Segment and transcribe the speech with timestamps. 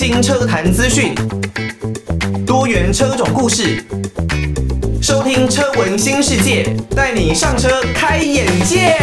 [0.00, 1.12] 新车坛资讯，
[2.46, 3.84] 多元车种故事，
[5.02, 8.94] 收听车闻新世界，带你上车开眼界。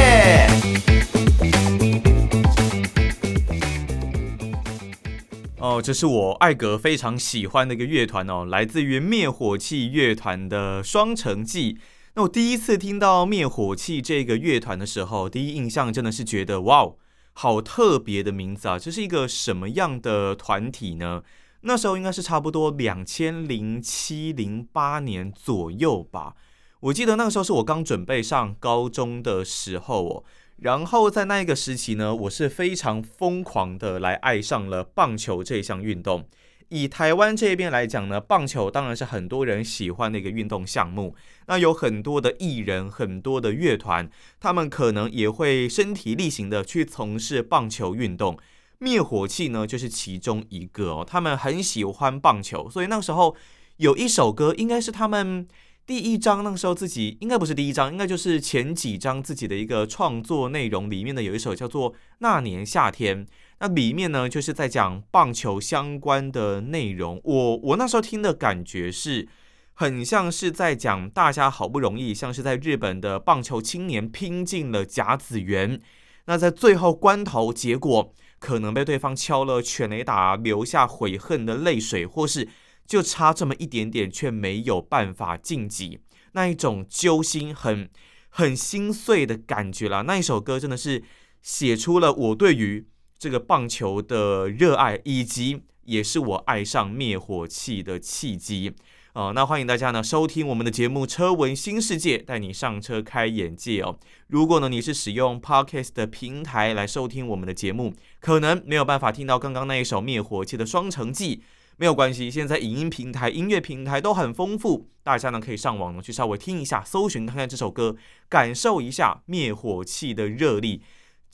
[5.58, 11.74] 哦，这是我艾格非常喜欢的一个乐团哦，来自于灭火器乐团的《双城记》。
[12.14, 16.96] 那我第一次听到灭火器这个乐团的时候，第一印象真的是觉得哇哦。
[17.38, 18.80] 好特别的名字啊！
[18.80, 21.22] 这是一个什么样的团体呢？
[21.62, 26.36] 那时候应该是差不多两千零七零八年左右吧。
[26.80, 30.24] 我记得那个时候是我刚准备上高中的时候哦。
[30.58, 36.26] 然后在那一个时期呢，我是非常疯狂的来爱上了棒球这项运动。
[36.70, 41.16] 以台湾这边来讲呢，棒球当然是很多人喜欢的一个运动项目。
[41.48, 48.38] 那有很多的艺人，很多的乐团，他们可能也会身体力行的去从事棒球运动。
[48.80, 51.06] 灭火器呢，就是其中一个哦。
[51.08, 53.36] 他们很喜欢棒球，所以那时候
[53.78, 55.48] 有一首歌，应该是他们
[55.86, 63.26] 第一张，那时候自己应该不是第一张，应该就是前几张自己的一个创作内容里面的有一首叫做《那年夏天》。
[63.66, 67.20] 那里面呢，就是在讲棒球相关的内容。
[67.24, 69.28] 我我那时候听的感觉是，
[69.74, 75.82] 很像是在讲大家好不容易，像是在日本的棒球青年拼进了甲子园，
[76.26, 82.48] 那在最后关头，结果可能被对方敲了全垒打，留下悔恨的泪水，或是
[82.86, 86.00] 就差这么一点点，却没有办法晋级，
[86.34, 87.90] 那一种揪心很
[88.30, 90.04] 很心碎的感觉啦。
[90.04, 91.04] 那一首歌真的是
[91.42, 92.86] 写出了我对于。
[93.18, 98.74] 这个棒球的热爱，以及也是我爱上灭火器的契机
[99.14, 103.98] 哦、那欢迎大家呢收听我们的节目《车闻新世界》，带你上车开眼界哦。
[104.28, 111.38] 如果呢你是使用 Podcast 的平台来收听我们的节目，可能没有办法听到刚刚那一首灭火器的《双城记》，
[111.78, 117.96] 没有关系，现在影音平台、音乐平台都很丰富，大家呢可以上网呢去稍微听一下，搜寻看看这首歌，
[118.28, 120.82] 感受一下灭火器的热力。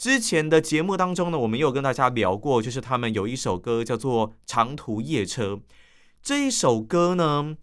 [0.02, 5.54] 之前的节目当中呢，我们有跟大家聊过，就是他们有一首歌叫做《长途夜车》。
[6.24, 7.56] 这一首歌呢，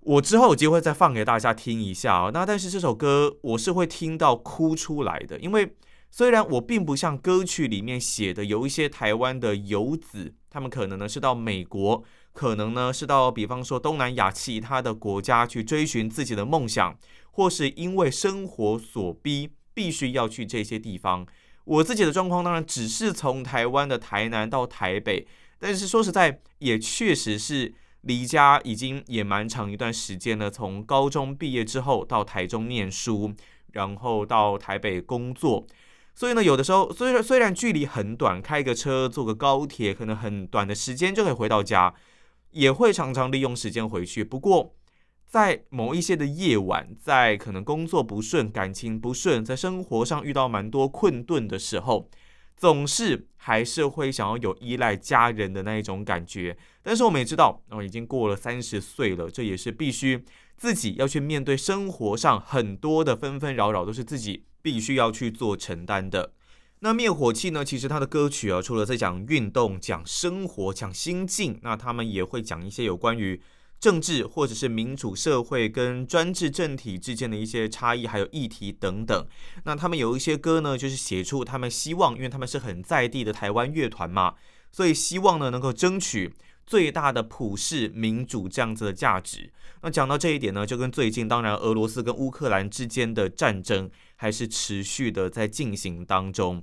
[0.00, 2.30] 我之后有机会再放给大家听一下哦。
[2.32, 5.76] 那但是这首歌我是会听到哭出来的，因为
[6.10, 16.96] 虽然我并不像歌曲里面写的，有一些台湾的游子，他们可能呢是到美国，可能呢是到比方说东南亚其他的国家去追寻自己的梦想，
[17.32, 21.26] 或是因为生活所逼，必须要去这些地方。
[21.64, 25.26] 我自己的状况当然只是从台湾的台南到台北，
[25.58, 30.50] 但是说实在，也确实是离家已经也蛮长一段时间了。
[30.50, 33.32] 从高中毕业之后到台中念书，
[33.72, 35.64] 然后到台北工作，
[36.14, 41.94] 所以呢，有的时候虽然虽然距离很短，开个车坐个高铁，可能很短的时间就可以回到家，
[42.50, 44.24] 也会常常利用时间回去。
[44.24, 44.74] 不过，
[45.32, 52.10] 在某一些的夜晚，在可能工作不顺、感情不顺，在生活上遇到蛮多困顿的时候，
[52.54, 56.58] 总是还是会想要有依赖家人的那一种感觉。
[56.82, 60.22] 但是我们也知道，哦，已经过了三十岁了，这也是必须
[60.58, 66.34] 自己要去面对生活上很多的纷纷扰扰，都是自己必须要去做承担的。
[66.80, 67.64] 那灭火器呢？
[67.64, 73.40] 其实他的歌曲啊，除了在讲运动、讲生活、讲心境，那他们也会讲一些有关于。
[73.82, 79.26] 政治或者是民主社会跟专制政体之间的一些差异，还有议题等等。
[79.64, 84.34] 那他们有一些歌呢，就是写出他们希望，因为他们是很在地的台湾乐团嘛，
[84.70, 86.32] 所以希望呢能够争取
[86.64, 89.52] 最大的普世民主这样子的价值。
[89.80, 96.62] 那讲到这一点呢，就跟最近当然俄罗斯跟乌克兰之间的战争还是持续的在进行当中。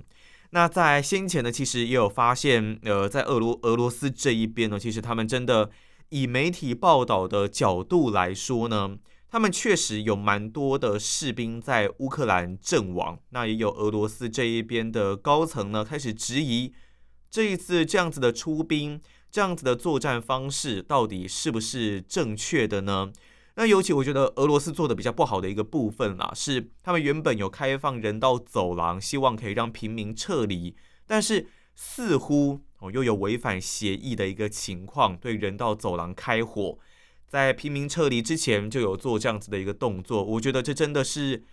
[0.52, 5.70] 那在先前呢，其实也有发现，呃，在俄罗俄罗斯这一边呢，其实他们真的。
[6.10, 8.98] 以媒体报道的角度来说呢，
[9.28, 13.18] 他们确实有蛮多的士兵在乌克兰阵亡。
[13.30, 16.74] 那也有俄罗斯这一边的高层呢，开始质疑
[17.30, 23.12] 这一次这样子的出兵，这样子的作战方式到底是不是正确的呢？
[23.54, 30.74] 那尤其我觉得俄罗斯做的比较不好的一个部分啦，是他们原本有开放人道走廊，希望可以让平民撤离，
[31.06, 31.46] 但是
[31.76, 32.60] 似乎。
[32.80, 36.78] 哦，又有违反协议的一个情况，对人道走廊开火，
[37.28, 41.44] 在平民撤离之前就有做这样子的一个动作，我觉得这真的是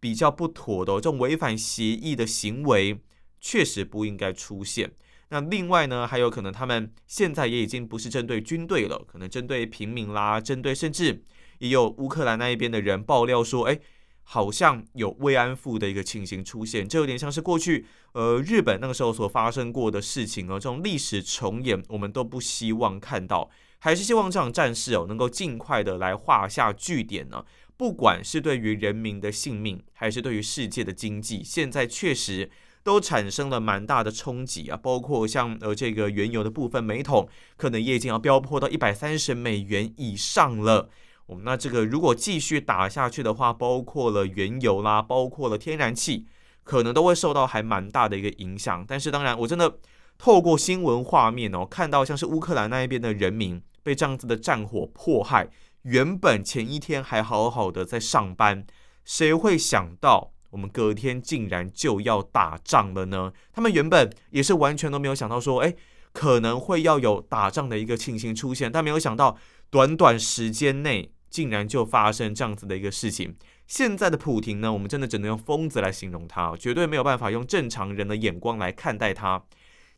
[0.00, 3.00] 比较不妥的哦，这种违反协议的行为
[3.40, 4.92] 确实不应该出现。
[5.28, 11.24] 那另外呢，还有可能他们现在也已经不是针对军队了，可能针对平民啦，针对甚至
[11.58, 13.80] 也有乌克兰那一边的人爆料说，哎，
[14.28, 27.44] 好像有慰安妇的一个情形出现，这有点像是过去呃日本那个时候所发生过的事情哦，这种历史重演我们都不希望看到，还是希望这场战事哦能够尽快的来画下句点呢。
[27.76, 32.50] 不管是对于人民的性命，还是对于世界的经济，现在确实
[32.82, 40.90] 都产生了蛮大的冲击啊，包括像呃这个原油的部分，每桶可能也已经要飙破到一百三十美元以上了。
[41.26, 46.26] 我们那这个如果继续打下去的话，包括了原油啦，包括了天然气，
[46.62, 48.84] 可能都会受到还蛮大的一个影响。
[48.86, 49.78] 但是当然，我真的
[50.16, 55.48] 透过新闻画面哦，看到像是乌克兰那一边的人民被这样子的战火迫害，
[55.82, 58.64] 原本前一天还好好的在上班，
[59.04, 63.32] 谁会想到我们隔天竟然就要打仗了呢？
[63.52, 65.74] 他们原本也是完全都没有想到说，哎，
[66.12, 69.36] 可能会要有打仗的一个情形出现，但没有想到
[69.70, 71.10] 短短时间内。
[71.36, 73.36] 竟然就发生这样子的一个事情。
[73.66, 79.44] 现在的普廷呢，我们真的只能用疯子来形容他，绝对没有办法用正常人的眼光来看待他。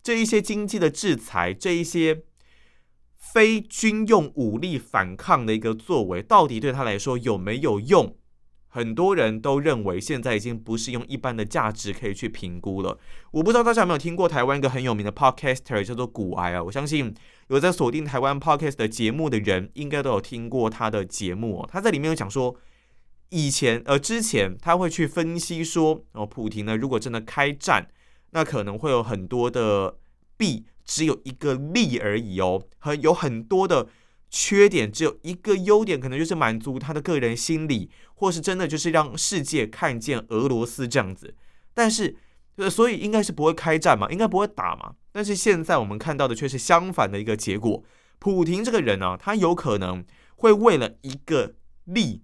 [0.03, 2.25] 这一些经济的制裁，这一些
[3.15, 8.17] 非军用武力反抗的一个作为，到底对他来说有没有用？
[8.69, 12.99] 很多人都认为现在已经不是用一般的价值可以去评估了。
[13.31, 16.63] 我不知道大家有没有听过台湾一个很有名的 podcaster 叫做古癌啊？
[16.63, 17.15] 我相信
[17.49, 21.69] 有在锁定台湾 podcast 的节目的人，应该都有听过他的节目哦。
[21.71, 22.55] 他在里面有讲说，
[23.31, 27.89] 以前呃之前他会去分析说，哦，普亭呢如果真的开战，
[28.33, 29.97] 那可能会有很多的
[30.37, 33.89] 弊，只有一个利而已哦，很有很多的。
[34.31, 41.35] 缺点只有一个优点，可能就是满足他的个人心理，或是真的就是让世界看见俄罗斯这样子。
[41.73, 42.17] 但是，
[42.57, 44.97] 呃所以应该是不会开战嘛，应该不会打嘛。
[45.13, 47.83] 但是现在我们看到的却是相反的一个结果。
[48.19, 50.05] 普廷这个人呢、他有可能
[50.37, 51.55] 会为了一个
[51.85, 52.23] 利，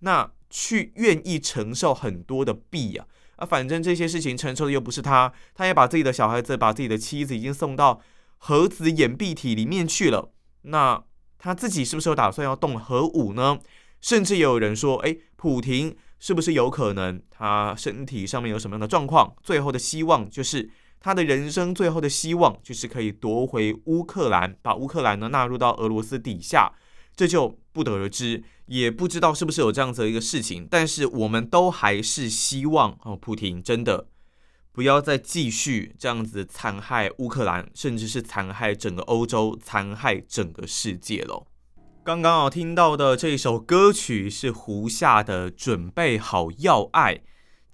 [0.00, 3.06] 那去愿意承受很多的弊啊。
[3.36, 8.00] 啊，反正这些事情承受的又不是他，他也把自己的小孩子、把自己的妻子已经送到
[8.38, 10.32] 核子掩蔽体里面去了。
[10.62, 11.02] 那。
[11.42, 13.58] 他自己是不是有打算要动核武呢？
[14.02, 19.34] 甚至也有人说，诶，普亭是不是有可能他身体上面有什么样的状况？
[19.42, 20.70] 最后的希望就是
[21.00, 26.70] 他的人生最后的希望就是可以夺回乌克兰，把乌克兰呢纳入到俄罗斯底下，
[27.16, 30.68] 这就不得而知，也不知道是不是有这样子的一个事情。
[30.70, 34.06] 但是我们都还是希望哦，普亭真的。
[34.80, 41.46] 不要再继续这样子残害乌克兰，甚至是残害整个欧洲，残害整个世界喽。
[42.02, 47.16] 刚刚我听到的这首歌曲是胡夏的《准备好要爱》。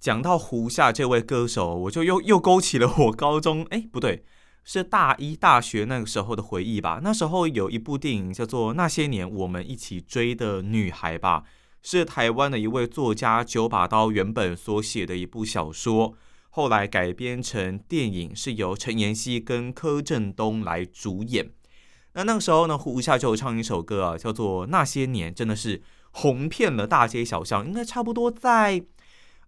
[0.01, 4.25] 讲到胡夏这位歌手，我就又又勾起了我高中，哎，不对，
[4.65, 6.99] 是大一大学那个时候的回忆吧。
[7.01, 11.45] 那时候有一部电影叫做《那些年我们一起追的女孩》吧，
[11.81, 16.15] 是台湾的一位作家九把刀原本所写的一部小说。
[16.57, 21.51] 后来改编成电影，是由陈妍希跟柯震东来主演。
[22.13, 27.63] 那那个时候呢，胡夏就唱一首歌啊，叫做《那些年》，真的是红遍了大街小巷。
[27.63, 28.83] 应该差不多在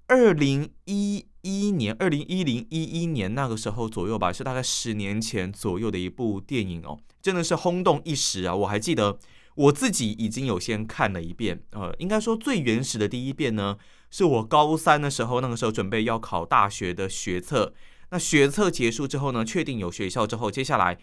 [0.06, 8.56] 二零一一年、二零一零一一年那个时候左右吧，是大概十年前左右的一部电影哦，真的是轰动一时啊！
[8.56, 9.18] 我还记得
[9.56, 13.80] 我自己已经有先看了一遍，呃，应该说最原始的第一遍呢。
[14.12, 17.74] 是我高三的时候，那个时候准备要考大学的学测。
[18.12, 20.98] 那学测结束之后呢，确定有学校之后，接下来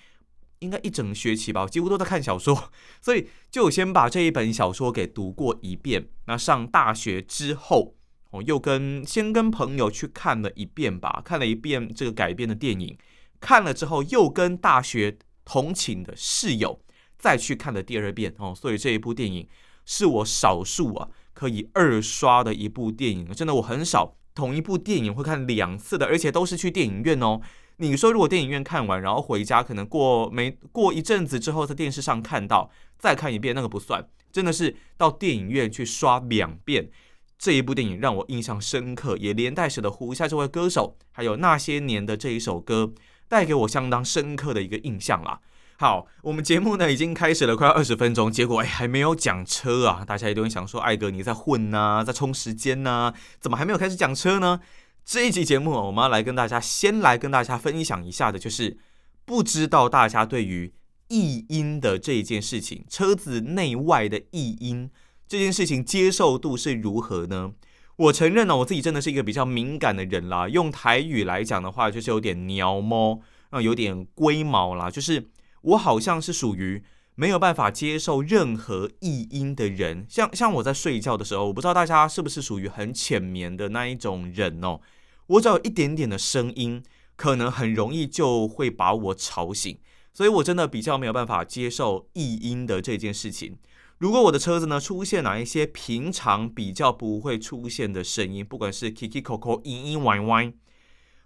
[0.58, 6.08] 应该一整学期吧，我几乎都在看小说， 所以就先把这一本小说给读过一遍。
[6.26, 7.94] 那上大学之后，
[8.32, 12.98] 我又跟先跟朋友去看了一遍吧，看了一遍这个改编的电影。
[13.38, 16.80] 看了之后，又跟大学同寝的室友
[17.18, 18.52] 再去看了第二遍哦。
[18.52, 19.46] 所以这一部电影
[19.84, 21.08] 是我少数啊。
[21.36, 27.42] 可以二刷的一部电影，真的我很少同一部电影会看两次的，而且都是去电影院哦。
[27.76, 36.90] 你说如果电影院看完，然后回家可能过没过一阵子之后在电视上看到，再看一遍那个不算，真的是到电影院去刷两遍。
[37.38, 42.94] 这一部电影让我印象深刻，也连带使得胡夏这位歌手，还有那些年的这一首歌，
[43.28, 45.40] 带给我相当深刻的一个印象啦。
[45.78, 50.02] 好，我们节目呢已经开始了快要二十分钟，结果哎还没有讲车啊！
[50.06, 54.60] 大家一定会想说，艾哥你在混呐、啊，在冲时间呐、啊，怎么还没有开始讲车呢？
[55.04, 58.78] 这一集节目我们要来跟大家先来跟大家分享一下的，就是
[59.26, 60.72] 不知道大家对于
[61.08, 64.90] 异音的这一件事情，车子内外的异音
[65.28, 67.52] 这件事情接受度是如何呢？
[67.96, 70.48] 我承认呢，我自己真的是一个比较敏感的人啦。
[70.48, 75.28] 用台语来讲的话，就是有点鸟毛啊，有点龟毛啦，就是。
[75.66, 76.82] 我好像是属于
[77.16, 84.80] 没有办法接受任何异音的人，像像我在睡觉的时候，我不知道大家是不是属于很浅眠的那一种人哦。
[85.28, 86.82] 我只要有一点点的声音，
[87.16, 89.78] 可能很容易就会把我吵醒，
[90.12, 93.56] 所以我真的比较没有办法接受异音的这件事情。
[93.98, 100.52] 如果我的车子呢出现哪一些平常比较不会出现的声音，不管是 kiki koko 嘤嘤歪歪，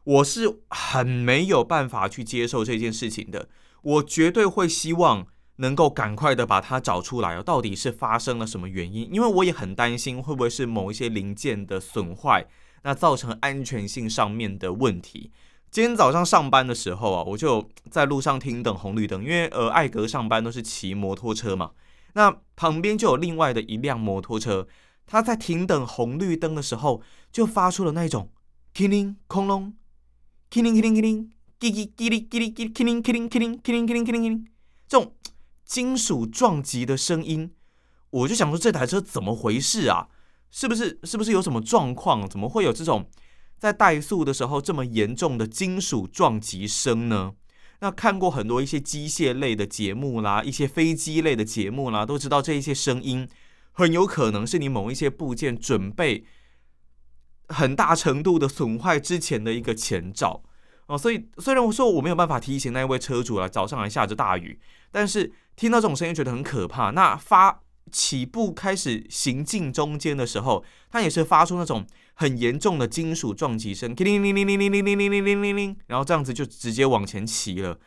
[0.05, 3.49] 我是很没有办法去接受这件事情的。
[3.83, 9.09] 我绝对会希望能够赶快的把它找出来哦，到底是发生了什么原因？
[9.13, 12.47] 因为我也很担心会不会是某一些零件的损坏，
[12.83, 15.31] 那造成安全性上面的问题。
[15.71, 21.71] 今天早上上班的时候啊，我就在路上停等红绿灯，因为呃艾格上班都是骑摩托车嘛。
[22.15, 24.67] 那旁边就有另外的一辆摩托车，
[25.07, 28.31] 他在停等红绿灯的时候，就发出了那种
[28.75, 29.75] “叮铃哐啷
[30.51, 31.31] ”“叮铃
[31.61, 34.47] 叮铃叮铃”“叽叽叽哩叽哩叽”“叮铃叮铃叮铃叮铃叮铃叮铃”
[34.89, 35.15] 这种
[35.65, 37.53] 金属撞击的声音，
[38.09, 40.09] 我就想说这台车怎么回事啊？
[40.51, 42.29] 是不是是不是有什么状况？
[42.29, 43.09] 怎么会有这种
[43.59, 47.35] 在怠速的时候这么严重的金属撞击声呢？
[47.81, 53.29] 那看过很多一些机械类的节目啦，一些飞机类的节目啦，都知道这一些声音
[53.73, 56.25] 很有可能是你某一些部件准备
[57.49, 60.43] 很大程度的损坏之前的一个前兆
[60.91, 60.99] 哦。
[60.99, 66.91] 所以虽然我说我没有办法提醒那一位车主了，早上还下着大雨，但是听到这种声音觉得很可怕。
[66.91, 71.87] 那发起步开始行进中间的时候，它也是发出那种。
[72.21, 77.81] 很严重的金属撞击声，叮铃铃铃铃铃铃铃铃铃铃铃，然后这样子就直接往前骑了。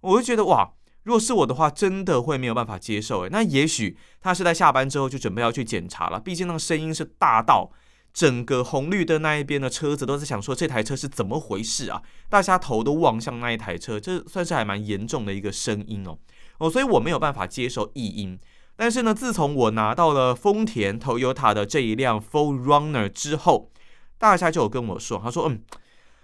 [0.00, 0.70] 我就觉得哇，
[1.02, 3.22] 如果是我的话，真的会没有办法接受。
[3.22, 7.72] 诶，那也许他是在下班之后就准备要去检查了，毕竟那个声音是大到
[8.12, 12.02] 整个红绿灯那一边的车子都在想说这台车是怎么回事啊？
[12.28, 16.18] 大家头都望向那一台车，这算是还蛮严重的一个声音哦。
[16.58, 18.38] 哦，所以我没有办法接受异音。
[18.76, 23.70] 但是呢，自从我拿到了丰田 Toyota 的这一辆 4Runner 之后，
[24.18, 25.62] 大家就有跟我说，他说：“嗯，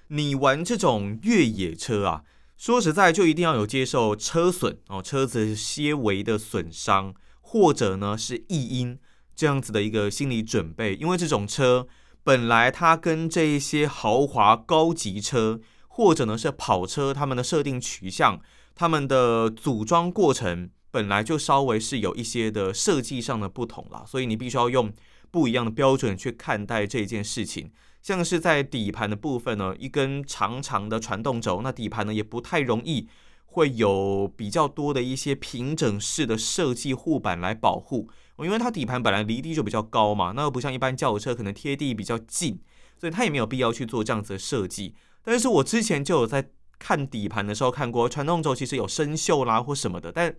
[0.08, 2.22] 你玩这种越野车啊，
[2.56, 8.98] 说实在就一定要有接受车损哦，车子些微的损伤，或者呢是异音
[9.36, 11.86] 这样子的一个心理准备，因为这种车
[12.24, 18.40] 本来它跟这一些豪华高级车，或者呢是跑车，他们的设定取向，
[18.74, 24.92] 他们的组装过程本来就稍微是有一些的设计上的不同啦，所以你必须要用
[25.30, 27.70] 不一样的标准去看待这件事情。”
[28.02, 33.08] 像是在底盘的部分呢，一根长长的传动轴，那底盘呢也不太容易
[33.46, 42.60] 会有比较多的一些平整式的设计护板来保护，因为它底盘本来离地就比较高嘛，那又不像一般轿车可能贴地比较近，
[42.98, 44.94] 所以它也没有必要去做这样子的设计。
[45.22, 50.34] 但是我之前就有在看底盘的时候看过，传动轴其实有生锈啦或什么的，但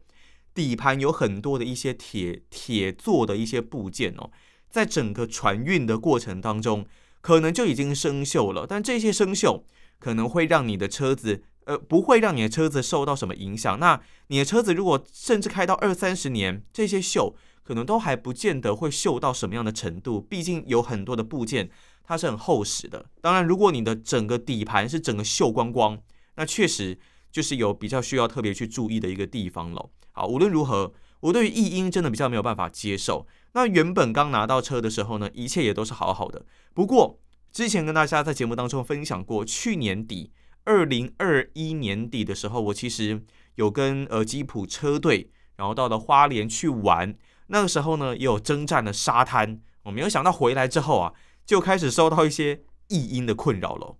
[0.54, 4.32] 底盘有很多的一些铁铁做的一些部件哦，
[4.70, 6.86] 在整个传运的过程当中。
[7.20, 9.64] 可能就已经生锈了，但这些生锈
[10.00, 13.80] 可能会让你的车子，呃，不会让你的车子受到什么影响。
[13.80, 17.34] 那你的车子如果甚至开到二三十年，这些锈
[17.68, 20.22] 可能都还不见得会锈到什么样的程度。
[20.22, 21.70] 毕竟有很多的部件
[22.02, 23.06] 它是很厚实的。
[23.20, 26.00] 当然，如果你的整个底盘是整个锈光光，
[26.38, 26.98] 那确实
[27.30, 29.90] 就是有比较需要特别去注意的一个地方了。
[30.14, 33.28] 好，无论如何，我对于异音真的比较没有办法接受。
[33.52, 36.46] 那原本刚拿到车的时候呢，一切也都是好好的。
[36.74, 37.20] 不过
[37.52, 40.32] 之前跟大家在节目当中分享过，去年底
[40.64, 43.22] 二零二一年底的时候，我其实
[43.56, 47.16] 有跟呃吉普车队，然后到了花莲去玩。
[47.48, 49.60] 那个时候呢，也有征战的沙滩。
[49.84, 51.14] 我没有想到回来之后啊，
[51.46, 53.96] 就开始受到一些异音的困扰了。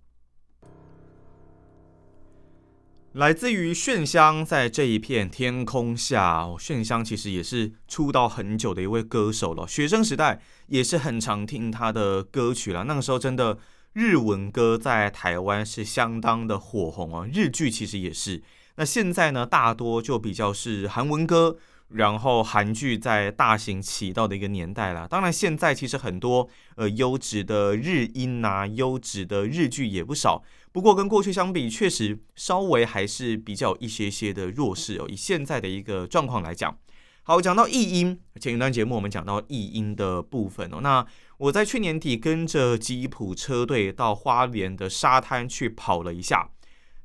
[3.12, 9.66] 来自于炫香，在这一片天空下，炫香其实也是出道很久的一位歌手了。
[9.66, 12.84] 学生时代也是很常听他的歌曲了。
[12.84, 13.58] 那个时候真的
[13.94, 18.42] 日文歌在台湾是相当的火红啊，日剧其实也是。
[18.76, 21.56] 那现在呢，大多就比较是韩文歌。
[21.88, 30.42] 然后韩剧在大行其道的一个年代了，当然现在其实很多呃优质的日音呐、啊，优质的日剧也不少。
[30.70, 35.06] 不过跟过去相比，确实稍微还是比较一些些的弱势哦。
[35.08, 36.76] 以现在的一个状况来讲，
[37.22, 40.80] 好，讲到异音，前一段节目我们讲到异音的部分哦。
[40.82, 41.04] 那
[41.38, 46.50] 我在去年底跟着吉普车队到花莲的沙滩去跑了一下。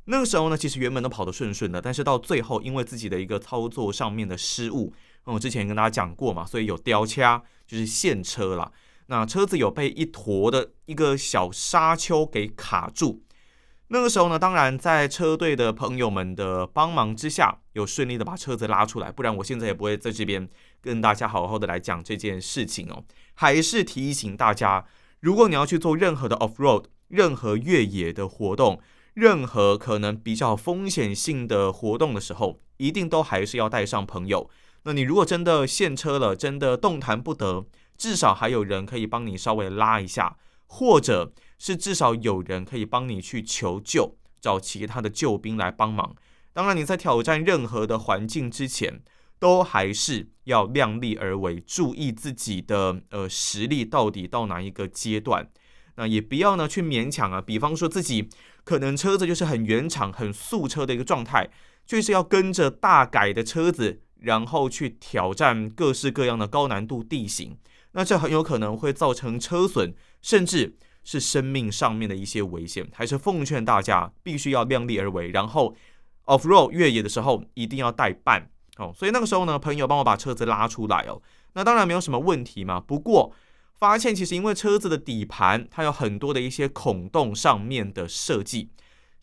[0.06, 4.94] 那个时候呢，其实原本都跑得顺顺的，但是到最后，因为自己的一个操作上面的失误，
[5.26, 8.72] 那我之前跟大家讲过嘛，所以有掉卡，就是陷车了。
[9.08, 13.24] 那车子有被一坨的一个小沙丘给卡住。
[13.88, 20.50] 那个时候呢，当然在车队的朋友们的帮忙之下，有顺利的把车子拉出来，不然我现在也不会在这边
[20.82, 23.04] 跟大家好好的来讲这件事情哦。
[23.36, 24.86] 还是提醒大家，
[25.20, 28.82] 如果你要去做任何的 off road，任何越野的活动，
[29.14, 34.50] 任何可能比较风险性的活动的时候，一定都还是要带上朋友。
[34.84, 37.66] 那你如果真的陷车了，真的动弹不得，
[37.98, 46.16] 至少还有人可以帮你稍微拉一下，或者是至少有人可以帮你去求救，找其他的救兵来帮忙。
[46.52, 49.02] 当然，你在挑战任何的环境之前，
[49.40, 55.50] 都还是要量力而为，注意自己的呃实力到底到哪一个阶段。
[55.96, 58.28] 那也不要呢去勉强啊，比方说自己
[58.64, 61.50] 可能车子就是很原厂、很素车的一个状态，
[61.86, 64.02] 就是要跟着大改的车子。
[64.24, 67.58] 然后去挑战各式各样的高难度地形，
[67.92, 72.88] 那这很有可能会造成车损，甚至是生命上面的一些危险。
[72.94, 75.76] 还是奉劝大家必须要量力而为，然后
[76.28, 78.94] off road 越野的时候一定要带伴哦。
[78.96, 81.22] 所以那个时候呢，朋友帮我把车子拉出来哦，
[81.56, 82.80] 那当然没有什么问题嘛。
[82.80, 83.34] 不过
[83.84, 88.70] 发现其实因为车子的底盘它有很多的一些孔洞上面的设计，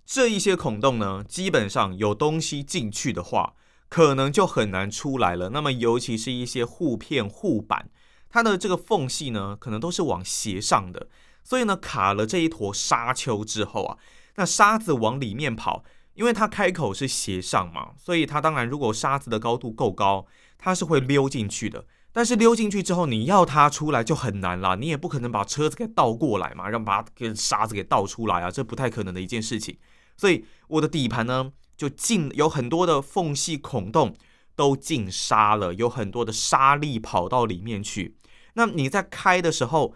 [0.05, 3.55] 这一些孔洞呢，基本上有东西进去的话。
[3.89, 5.49] 可能就很难出来了。
[5.49, 7.91] 那么，尤其是一些护片护板，
[8.29, 11.09] 它的这个缝隙呢，可能都是往斜上的。
[11.43, 13.99] 所以呢，卡了这一坨沙丘之后啊，
[14.37, 15.83] 那沙子往里面跑，
[16.15, 20.27] 因为它开口是斜上嘛，所以它当然如果沙子的高度够高，
[20.57, 21.87] 它是会溜进去的。
[22.13, 24.77] 但是溜进去之后，你要它出来就很难了。
[24.77, 29.79] 你也不可能把车子给倒过来嘛，让把跟沙子给倒出来啊，这不太可能的一件事情。
[30.17, 34.15] 所以我的底盘呢，就进有很多的缝隙孔洞
[34.57, 38.17] 都进沙了，有很多的沙粒跑到里面去。
[38.55, 39.95] 那你在开的时候，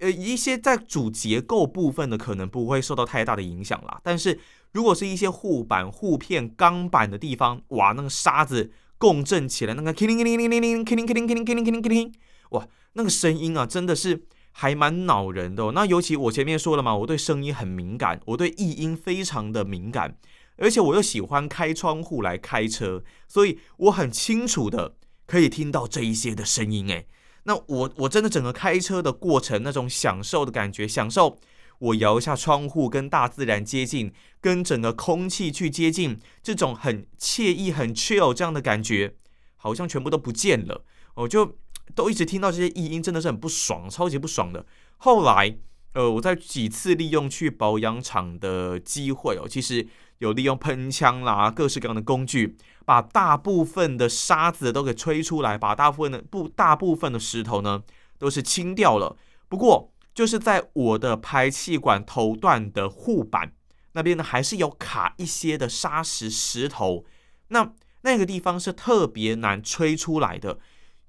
[0.00, 3.98] 呃，一些在主结构部分的可能不会受到太大的影响啦。
[4.04, 4.38] 但是
[4.72, 12.12] 如果是一些护板、护片、钢板的地方，哇，那个沙子共振起来，那个叮铃铃铃铃铃，叮铃叮铃叮铃叮叮叮，
[12.50, 15.72] 哇，那个声音啊，真的是还蛮恼人的。
[15.72, 20.18] 那尤其我前面说了嘛，我对声音很敏感，我对异音非常的敏感。
[20.60, 26.88] 而且我又喜欢开窗户来开车，所以我很清楚的可以听到这一些的声音。
[26.88, 27.06] 诶，
[27.44, 31.38] 那我我真的整个开车的过程，那种享受的感觉，享受
[31.78, 39.14] 我摇一下窗户，跟大自然接近，跟整个空气去接近，这种很惬意、很 chill 这样的感觉，
[39.56, 40.84] 好像全部都不见了。
[41.14, 41.56] 我就
[41.94, 44.64] 都一直听到这些异音，真的是很不爽，超级不爽的。
[44.98, 45.56] 后来，
[45.94, 49.86] 呃，我在几次利用去保养厂的机会哦，其实。
[50.18, 57.84] 有利用喷枪啦，各式各样的工具，把大部分的沙子都给吹出来，把大部分的不大部分的石头呢，
[58.18, 59.16] 都是清掉了。
[59.48, 63.52] 不过，就是在我的排气管头段的护板
[63.92, 67.04] 那边呢，还是有卡一些的沙石石头。
[67.50, 70.58] 那那个地方是特别难吹出来的，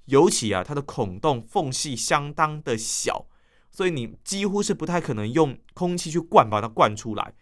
[0.06, 3.26] 尤其啊，它的孔洞缝隙相当的小，
[3.72, 7.34] 所以你几乎是不太可能用空气去灌把它灌出来。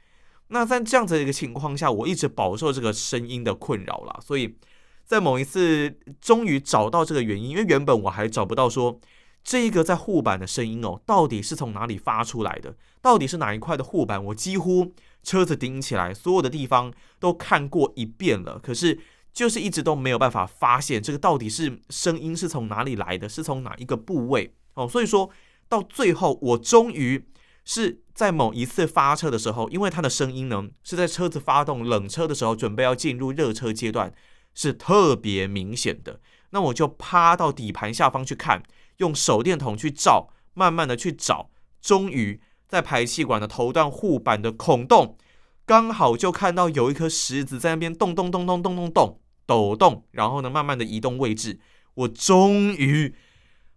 [0.48, 4.18] 那在这样子的一个情况下，我一直饱受这个声音的困扰啦。
[4.24, 4.58] 所以
[5.04, 8.98] 在某一次终于找到这个原因，因为原本我还找不到说
[9.44, 14.24] 这一个在护板的声音哦，到底是从哪里发出来的，到底是哪一块的护板？
[14.26, 19.00] 我几乎车子顶起来，所有的地方都看过一遍了，可是
[19.34, 24.88] 就是一直都没有办法发现这个到底是声音是从哪里来的，是从哪一个部位哦。
[24.88, 25.30] 所以说
[25.70, 27.28] 到最后，我终于。
[27.70, 34.14] 是在某一次发车的时候，因为它的声音呢，是在车子发动冷车的时候，准备要进入热车阶段，
[34.56, 36.22] 是特别明显的。
[36.52, 38.64] 那我就趴到底盘下方去看，
[38.98, 41.50] 用手电筒去照，慢慢的去找，
[41.82, 45.18] 终于在排气管的头段护板的孔洞，
[45.66, 51.60] 刚好就看到有一颗石子在那边动动动动动动动抖动，然后呢，慢慢的移动位置，
[51.94, 53.16] 我终于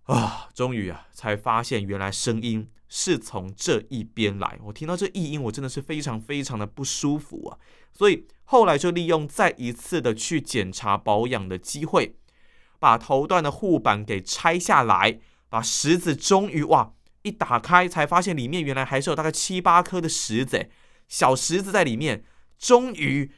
[0.04, 2.68] 啊，终于啊，才发现原来声音。
[2.92, 7.56] 是从这一边来，我听到这异音，我真的是非常非常的不舒服啊！
[7.92, 12.16] 所以后来就利用再一次的去检查保养的机会，
[12.80, 20.68] 把头段的护板给拆下来，把石子终于哇一打开，才发现里面原来还是有大概七八颗的石子，
[21.06, 22.24] 小石子在里面，
[22.58, 23.30] 终于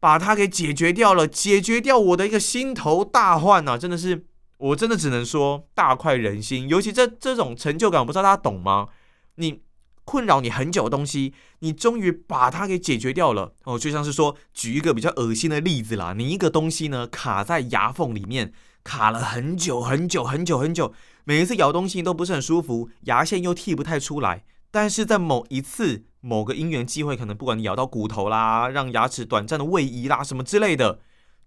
[0.00, 3.78] 把它给解决掉了，解决掉我的一个心头大患啊！
[3.78, 4.26] 真的是，
[4.58, 8.88] 我真的只能说大快人心，尤其这这种成就感，我不知道大家懂吗？
[9.36, 9.62] 你
[10.04, 18.52] 困扰你很久的东西，你终于把它给解决掉了哦，就像是说，举一个比较恶心的例子啦，你一个东西呢卡在牙缝里面，
[18.88, 31.00] 卡了很久很久很久很久，每一次咬东西都不是很舒服，牙线又剔不太出来，但是在某一次某个因缘机会，可能不管你咬到骨头啦，让牙齿短暂的位移啦什么之类的，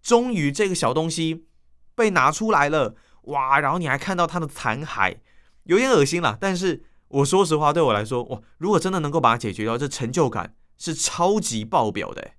[0.04, 1.46] 终于这个小东西
[1.96, 3.60] 被拿出来了，哇！
[3.60, 5.18] 然后你还看到它的残骸，
[5.64, 6.38] 有点恶心了。
[6.40, 12.34] 但是我说实话，对我来说，哇，如果真的能够把它解决掉，这成就感是超级爆表的。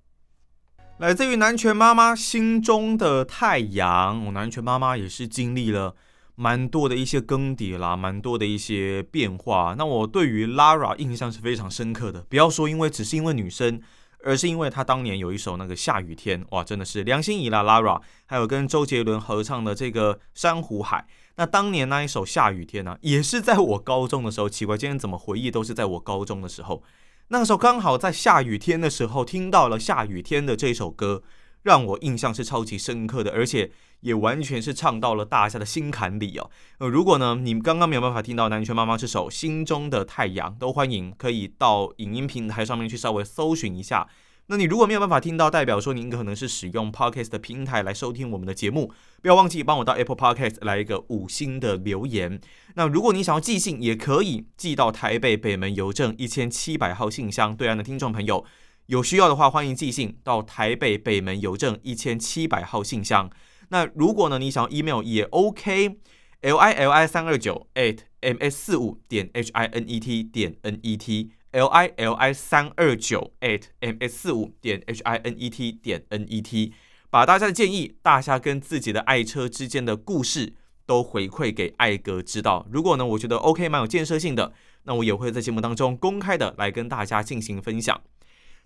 [0.99, 5.95] 来自于南拳妈妈心中的太阳，我南拳妈妈也是经历了
[6.35, 9.75] 蛮多的一些更迭啦，蛮多的一些变化。
[9.77, 13.81] 那我对于 Lara 印象是非常深刻的，不要说因为只是因为女生。
[14.25, 21.05] 而是因为他当年有一首那个下雨天，哇，真的是梁心颐啦，Lara，还有跟周杰伦合唱的这个珊瑚海。
[21.35, 24.47] 那当年那一首下雨天呢、也是在我高中的时候。
[24.47, 26.81] 奇怪，今天怎么回忆都是在我高中的时候。
[27.29, 31.23] 那个时候刚好在下雨天的时候听到了下雨天的这首歌，
[31.63, 33.71] 让我印象是超级深刻的，而且。
[34.03, 36.51] 也完全是唱到了大家的心坎里哦。
[36.79, 44.05] 呃，如果呢，你们刚刚没有办法听到南拳妈妈这首《心中的太阳》，都欢迎可以到影音平台上面去稍微搜寻一下。
[44.47, 52.41] 那你如果没有办法听到，代表说您可能是使用 Podcast 的平台来收听我们的节目，不要忘记帮我到 Apple Podcast 来一个五星的留言。
[52.75, 57.55] 那如果你想要寄信，也可以寄到台北北门邮政一千七百号信箱。
[57.55, 58.45] 对岸的听众朋友
[58.87, 63.29] 有需要的话，欢迎寄信到台北北门邮政一千七百号信箱。
[63.69, 69.99] 那如果呢，你想要 email 也 OK，l i l i 三二九 at m s 四五点 h i n e
[70.01, 75.01] t 点 n e t l i l i 三二九 at m s 四五点 h
[75.03, 76.73] i n e t 点 n e t，
[77.09, 80.53] 把大家的建议、大家跟自己的爱车之间的故事
[80.85, 82.67] 都回馈给艾格知道。
[82.69, 84.51] 如果呢，我觉得 OK 蛮有建设性的，
[84.83, 88.01] 那我也会在节目当中公开的来跟大家进行分享。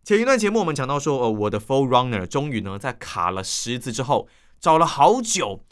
[0.04, 4.28] 前一段节目我们讲到说，呃，我的 4Runner 终于呢在卡了十字之后。
[4.60, 5.64] 找了好久，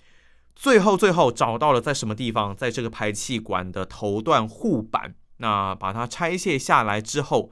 [0.56, 7.52] 最后最后找到了在什么地方，在这个排气管的头段护板，那把它拆卸下来之后，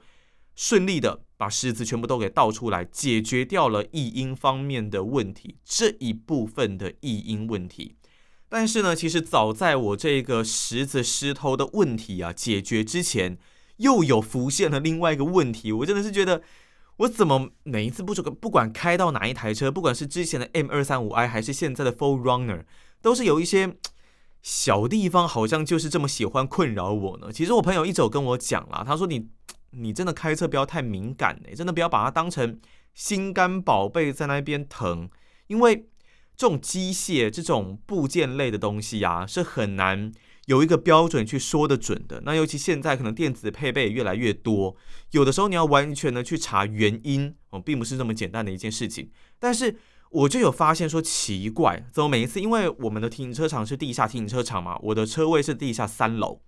[0.54, 7.96] 顺利的把狮子全部都给倒出来，解决掉了异音方面的问题，这一部分的异音问题。
[8.48, 13.38] 但是呢，其实早在我这个狮子狮头的问题啊解决之前，
[13.78, 16.42] 又有浮现了另外一个问题，我真的是觉得。
[16.98, 22.62] 我怎么每一次不不管开到哪一台车，不管是之前的 M 二三五 i 还是现在的 Full Runner，
[23.02, 23.74] 都是有一些
[24.44, 27.32] 小地方好像就是这么喜欢困扰我呢。
[27.32, 29.26] 其实我朋友一直有跟我讲啦，他说你
[29.70, 32.60] 你真的开车不要太敏感哎，真的不要把它当成
[32.92, 35.08] 心肝宝贝在那边疼，
[35.46, 35.88] 因为
[36.36, 40.12] 这种机械这种部件类的东西啊是很难。
[40.46, 44.76] 有一个标准去说得准的，那尤其现在可能电子配备越来越多，
[45.12, 49.10] 有的时候你要完全的去查原因哦，并不是这么简单的一件事情。
[49.38, 49.74] 但是
[50.10, 56.40] 我就有发现说奇怪，怎么每一次因为我们的停车场是地下停车场嘛，我的车位是地下三楼，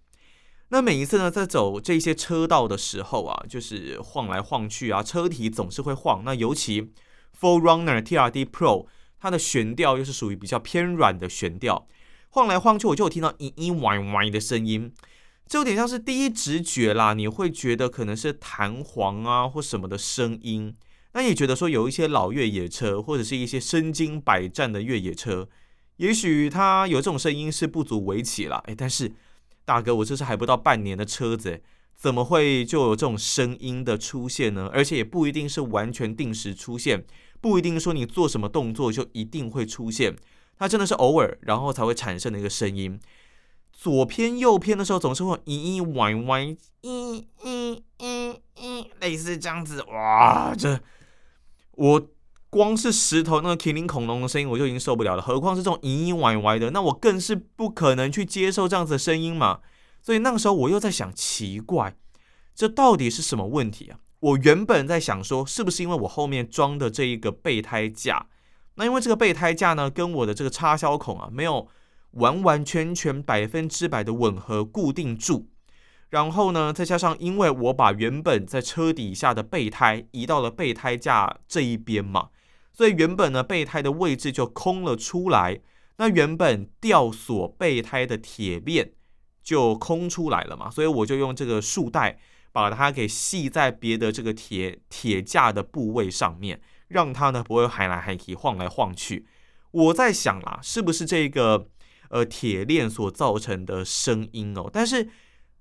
[0.68, 6.22] 那每一次呢在走这些车道的时候啊，就是晃来晃去啊，车体总是会晃。
[6.24, 6.92] 那尤其
[7.40, 8.86] Forerunner TRD Pro
[9.18, 11.88] 它的悬吊又是属于比较偏软的悬吊。
[12.30, 14.92] 晃来晃去，我就有听到嘤嘤歪歪的声音，
[15.48, 17.14] 就有点像是第一直觉啦。
[17.14, 20.76] 你会觉得可能是弹簧啊或什么的声音。
[21.16, 25.48] 那也觉得说有一些老越野车或者是一些身经百战的越野车，
[25.96, 28.62] 也许它有这种声音是不足为奇啦。
[28.66, 29.10] 诶，但是
[29.64, 31.62] 大哥，我这是还不到半年的车子，
[31.94, 34.70] 怎么会就有这种声音的出现呢？
[34.74, 37.02] 而且也不一定是完全定时出现，
[37.40, 40.14] 不一定说你做什么动作就一定会出现。
[40.58, 43.00] 它真的是偶尔，然后才会产生的一个声音，
[43.72, 49.82] 左偏右偏的时候总是会嘤嘤歪歪，嘤嘤嘤嘤，类似这样子。
[49.84, 50.78] 哇，这
[51.76, 52.08] 我
[52.50, 59.60] 光是石头那个麒麟恐龙的声音我就已经受不了了，何况是这种嘤嘤歪歪的，那我更是不可能去接受这样子的声音嘛。
[60.02, 61.96] 所以那个时候我又在想，奇怪，
[62.54, 63.98] 这到底是什么问题啊？
[64.20, 68.26] 我原本在想说，是不是因为我后面装的这一个备胎架？
[68.76, 71.68] 那因为这个备胎架呢，跟我的这个插销孔啊，没有
[72.12, 75.48] 完完全全百分之百的吻合固定住，
[76.10, 82.28] 然后呢，再加上因为我把原本在车底下的备胎移到了备胎架这一边嘛，
[82.72, 85.60] 所以原本呢备胎的位置就空了出来，
[85.96, 88.92] 那原本吊锁备胎的铁链
[89.42, 92.18] 就空出来了嘛，所以我就用这个束带
[92.52, 96.60] 把它给系在别的这个铁铁架的部位上面。
[96.88, 99.26] 让它呢不会喊来喊去、晃来晃去。
[99.72, 101.66] 我在想啦，是不是这个
[102.10, 104.70] 呃铁链所造成的声音哦？
[104.72, 105.08] 但是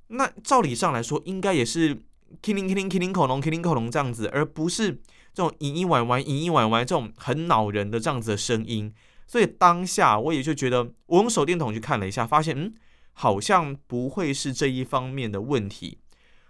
[0.07, 1.95] 那照理上来说，应该也是
[2.41, 4.91] 麒麟麒麟麒麟恐龙麒麟恐龙这样子，而不是
[5.33, 8.93] 这种嘤嘤歪歪嘤嘤歪歪这种很恼人的这样子的声音。
[9.27, 12.73] 所以当下我也就觉得，我用手电筒去看了一下，发现嗯，
[13.13, 15.97] 好像不会是这一方面的问题。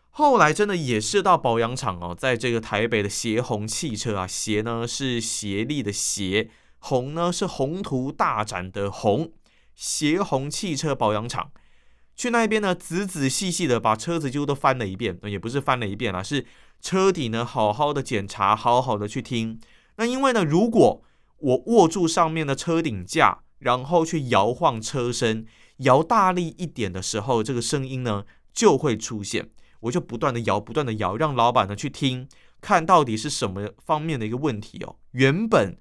[0.09, 9.31] 后来真的也是到保养厂哦，在这个台北的协宏汽车啊，协呢是协力的协，宏呢是宏图大展的宏，
[9.73, 11.51] 协宏汽车保养厂。
[12.15, 16.45] 去那边呢，仔仔细细的把车子几乎都翻了一遍，也不是翻了一遍啦，是
[16.81, 19.59] 车底呢好好的检查，好好的去听。
[19.97, 21.03] 那因为呢，如果
[21.39, 25.45] 我握住上面的车顶架，然后去摇晃车身，
[25.77, 29.49] 摇大力一点的时候，这个声音呢就会出现。
[29.81, 32.27] 我就不断的摇，不断的摇，让老板呢去听，
[32.61, 34.95] 看到底是什么方面的一个问题哦。
[35.11, 35.77] 原本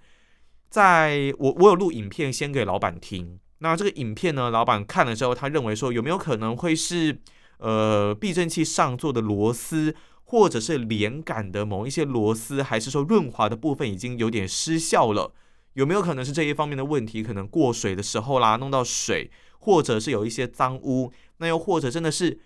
[0.69, 3.39] 在我我有录影片先给老板听。
[3.65, 7.19] 那这个影片呢，老板看了之后，他认为说有没有可能会是
[7.57, 15.33] 呃避震器上座的螺丝，或者是连杆的某一些螺丝，还是说润滑的部分已经有点失效了？
[15.73, 17.23] 有没有可能是这一方面的问题？
[17.23, 22.39] 可能过水的时候啦，弄到水，或者是有一些脏污，那又或者真的是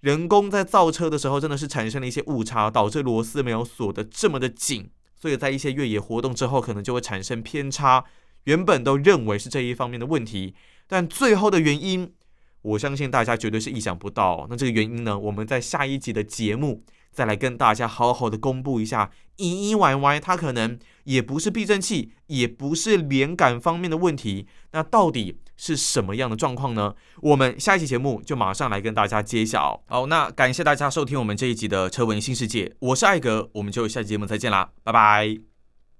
[0.00, 8.04] 人工在造车的时候，真的是产生了一些误差，导致螺丝没有锁得这么的紧，所以在一些越野活动之后，可能就会产生偏差。
[8.46, 10.54] 原本都认为是这一方面的问题，
[10.88, 12.12] 但最后的原因，
[12.62, 14.46] 我相信大家绝对是意想不到。
[14.50, 16.82] 那这个原因呢，我们在下一集的节目
[17.12, 19.10] 再来跟大家好好的公布一下。
[19.38, 26.94] 咦咦歪歪，它可能也不是避震器，也不是连杆方面的问题，那到底是什么样的状况呢？
[27.20, 29.82] 我们下一期节目就马上来跟大家揭晓。
[29.86, 35.55] 好，那感谢大家收听我们这一集的车闻新世界，我是艾格，我们就下期节目再见啦，拜拜。